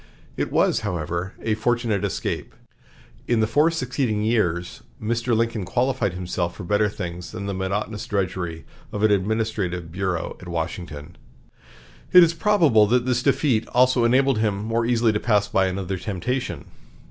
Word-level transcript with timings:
It 0.35 0.51
was, 0.51 0.79
however, 0.79 1.35
a 1.43 1.53
fortunate 1.53 2.03
escape. 2.03 2.55
In 3.27 3.39
the 3.39 3.45
four 3.45 3.69
succeeding 3.69 4.23
years 4.23 4.81
Mr. 4.99 5.37
Lincoln 5.37 5.63
qualified 5.63 6.13
himself 6.13 6.55
for 6.55 6.63
better 6.63 6.89
things 6.89 7.31
than 7.33 7.45
the 7.45 7.53
monotonous 7.53 8.07
drudgery 8.07 8.65
of 8.91 9.03
an 9.03 9.11
administrative 9.11 9.91
bureau 9.91 10.37
at 10.41 10.47
Washington. 10.49 11.17
It 12.13 12.23
is 12.23 12.33
probable 12.33 12.87
that 12.87 13.05
this 13.05 13.21
defeat 13.21 13.67
also 13.75 14.03
enabled 14.03 14.39
him 14.39 14.63
more 14.63 14.87
easily 14.87 15.13
to 15.13 15.19
pass 15.19 15.47
by 15.47 15.67
another 15.67 15.99
temptation. 15.99 16.65